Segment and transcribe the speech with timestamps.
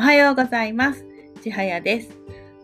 [0.00, 1.04] おはようございます。
[1.42, 2.08] ちはやです。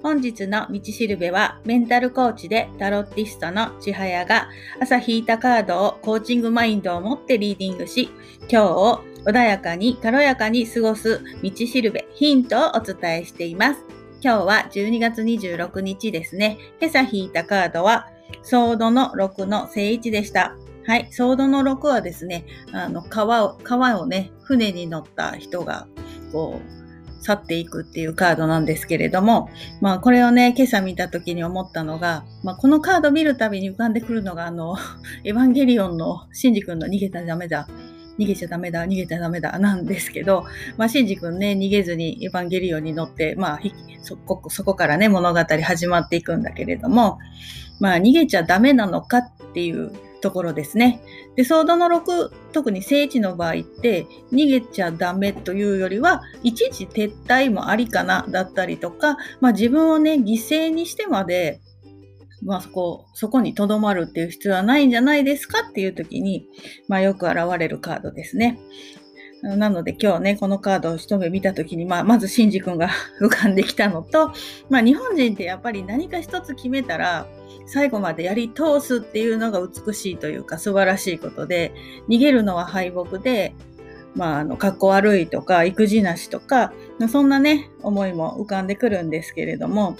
[0.03, 4.49] 本日の道しるべはメンタルコーチでタロッティストのちはやが
[4.81, 8.09] 朝引いたカードをコーチングマインドを持ってリーディングし、
[8.49, 13.81] 今日を穏やかに軽やかに過ごす道しるべヒントをお伝えしています。
[14.23, 16.57] 今日は12月26日ですね。
[16.81, 18.09] 今朝引いたカードは
[18.43, 20.57] ソードの6の正位置でした。
[20.87, 21.09] はい。
[21.13, 25.87] ソードの6はですね、あの、川を、川をね、船に乗った人が、
[26.33, 26.86] こう、
[27.27, 34.77] 去っていくっていうカードなんですけれども、まあこれをね、今朝見た時に思ったのが、まあこのカード見るたびに浮かんでくるのが、あの、
[35.25, 37.69] エヴァンゲリオンのシンジ君の逃げたらダメだ。
[38.19, 40.47] 逃げちゃダメだ、逃げちゃダメだ、なんですけど、
[40.79, 43.61] まあ、シンジ君ね、逃げずにエヴァンゲリオンに乗って、まあ、
[44.01, 47.19] そこ、そこからね、物語始まっていくんだけれども、
[47.79, 49.93] まあ、逃げちゃダメなのかっていう
[50.27, 51.01] ところですね。
[51.37, 61.61] で、ソードの6、特に聖地の場合って、逃げちゃダメというよりは、いちいち撤退もありかな、だったりとか、まあ自分をね、犠牲にしてまで、
[62.43, 66.49] まあそこ、そこに留まるっていう必要はないんじゃないですかっていう時に、
[66.89, 68.59] まあよく現れるカードですね。
[69.43, 72.89] なので今日ね、このカードを一目見たときに、まあ、まずシンジ君が
[73.21, 74.33] 浮かんできたのと、
[74.71, 77.27] まあ、日本人ってやっぱり何か一つ決めたら、
[77.67, 81.73] 最後までやり通すっていうのが美しいというか素晴らしいことで、
[82.09, 83.55] 逃げるのは敗北で、
[84.15, 86.73] まあ、あの、格好悪いとか、育児なしとか、
[87.11, 89.97] そんなね、思いも浮かんでくるんですけれども、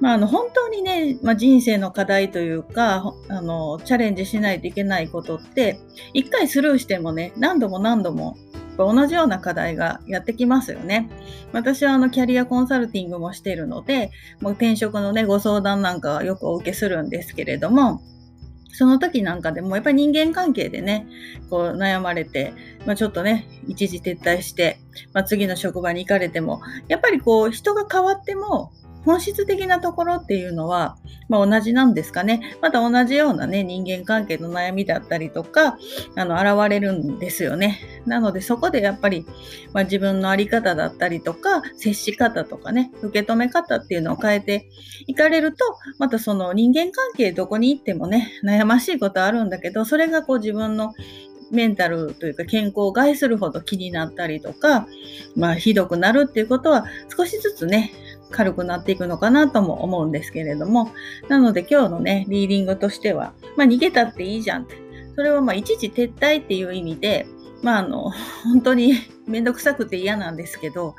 [0.00, 5.80] まあ、あの、本当にね、まあ、人生の課題というか、あの、チャレンジしないといけないことって、
[6.12, 8.36] 一回スルーしてもね、何度も何度も
[8.84, 11.08] 同じような課題がやってきますよね。
[11.52, 14.10] 私はあのキャリアコンサルティングもしているので、
[14.40, 18.00] もう転職のね、ご相談なんかはよくお受けするんですけれども、
[18.72, 21.06] その時なんかでもやっぱり人間関係でね、
[21.48, 22.52] こう悩まれて、
[22.84, 24.78] まあ、ちょっとね、一時撤退して、
[25.14, 28.72] まあ、次の職場に行かれても、やっぱりこう人が変わっても、
[29.06, 32.56] 本質的なところっていうのは、まあ、同じなんですかね。
[32.60, 35.78] また同じようなね、人間関係の悩みだったりとか、
[36.16, 37.78] あの、現れるんですよね。
[38.04, 39.24] なので、そこでやっぱり、
[39.72, 44.68] まあ、自分のあり方だったりとか、接し方とかね、受け止め方っていうのを変えて
[45.06, 45.64] いかれると、
[45.98, 50.92] またその人間関係どこに行ってもね、悩ましいことあるんだけど、それがこう自分の
[51.50, 54.86] メンタルというか健康を害するほど気になったりとか、
[55.36, 56.86] まあひどくなるっていうことは
[57.16, 57.92] 少しずつね、
[58.30, 60.92] 軽くなっていくのかなとも思うんですけれども、
[61.28, 64.76] なので今日のね、リーディングとしては、まあ逃げたっていいじゃんって。
[65.14, 67.26] それはまあ一時撤退っていう意味で、
[67.62, 68.10] まああの、
[68.44, 68.94] 本当に
[69.26, 70.94] めんどくさくて嫌なんですけど、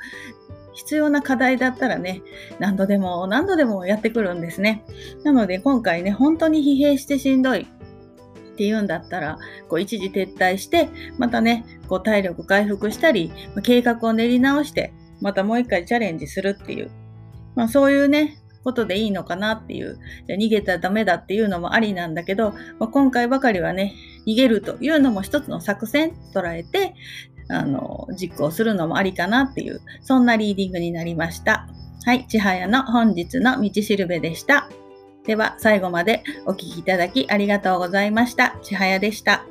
[0.74, 2.22] 必要な課題だったらね、
[2.60, 4.84] 何度でも何度でもやってくるんですね。
[5.24, 16.90] なので今回ね、本当に疲弊してしんどいっていうんだったら、こう一時撤退して、またね、こう体力回復したり、計画を練り直して、またもう一回チャレンジするっていう、
[17.58, 19.98] まあそういうね、ことでいいのかなっていう、
[20.28, 23.94] じゃ逃げたらダメだっていうのもありなんだけど、まあ、今回ばかりはね、
[24.28, 26.94] 逃げるというのも一つの作戦捉えて、
[27.48, 31.66] あの、実行するのもありかなっていう、そんなリーディングになりました。
[32.04, 34.68] はい、千早の本日の道しるべでした。
[35.26, 38.54] では、最後までお聴きいただきありがとうございました。
[38.62, 39.44] 千早でした。